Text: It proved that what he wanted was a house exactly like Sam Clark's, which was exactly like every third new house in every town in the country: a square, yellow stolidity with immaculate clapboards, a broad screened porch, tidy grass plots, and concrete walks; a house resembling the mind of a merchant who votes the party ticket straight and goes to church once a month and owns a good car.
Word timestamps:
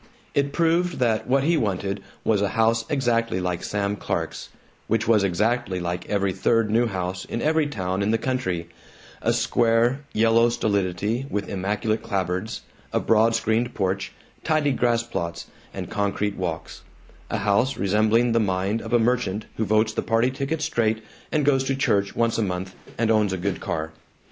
It 0.33 0.51
proved 0.51 0.97
that 0.97 1.27
what 1.27 1.43
he 1.43 1.57
wanted 1.57 2.01
was 2.23 2.41
a 2.41 2.49
house 2.57 2.85
exactly 2.89 3.39
like 3.39 3.63
Sam 3.63 3.95
Clark's, 3.95 4.49
which 4.87 5.07
was 5.07 5.23
exactly 5.23 5.79
like 5.79 6.09
every 6.09 6.33
third 6.33 6.71
new 6.71 6.87
house 6.87 7.23
in 7.25 7.39
every 7.39 7.67
town 7.67 8.01
in 8.01 8.09
the 8.09 8.17
country: 8.17 8.67
a 9.21 9.31
square, 9.31 10.01
yellow 10.11 10.49
stolidity 10.49 11.27
with 11.29 11.47
immaculate 11.47 12.01
clapboards, 12.01 12.61
a 12.91 12.99
broad 12.99 13.35
screened 13.35 13.75
porch, 13.75 14.11
tidy 14.43 14.71
grass 14.71 15.03
plots, 15.03 15.45
and 15.71 15.91
concrete 15.91 16.35
walks; 16.35 16.81
a 17.29 17.37
house 17.37 17.77
resembling 17.77 18.31
the 18.31 18.39
mind 18.39 18.81
of 18.81 18.93
a 18.93 18.99
merchant 18.99 19.45
who 19.57 19.65
votes 19.65 19.93
the 19.93 20.01
party 20.01 20.31
ticket 20.31 20.63
straight 20.63 21.03
and 21.31 21.45
goes 21.45 21.63
to 21.65 21.75
church 21.75 22.15
once 22.15 22.39
a 22.39 22.41
month 22.41 22.73
and 22.97 23.11
owns 23.11 23.33
a 23.33 23.37
good 23.37 23.59
car. 23.59 23.91